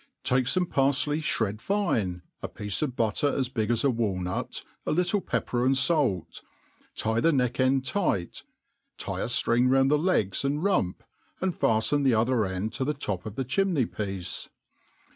TAKE 0.23 0.45
fome 0.45 0.65
paffley 0.67 1.21
(hred 1.21 1.61
fine, 1.61 2.23
a 2.41 2.47
piece 2.47 2.81
of 2.81 2.95
butter, 2.95 3.27
as 3.37 3.49
big 3.49 3.69
%^ 3.69 3.85
a 3.85 3.89
walnut, 3.91 4.63
a 4.83 4.89
little 4.91 5.21
pepper 5.21 5.63
and 5.63 5.77
fait; 5.77 6.41
tie 6.95 7.19
the 7.19 7.31
neck>end 7.31 7.85
tight; 7.85 8.41
tie 8.97 9.21
a 9.21 9.27
firing 9.27 9.69
round 9.69 9.91
the 9.91 9.99
legs 9.99 10.43
and 10.43 10.63
rump,' 10.63 11.03
and 11.39 11.53
fallen 11.53 12.01
the 12.01 12.15
other 12.15 12.45
end 12.45 12.73
to 12.73 12.83
the 12.83 12.95
top 12.95 13.27
of 13.27 13.35
the 13.35 13.45
chimney 13.45 13.85
piece. 13.85 14.49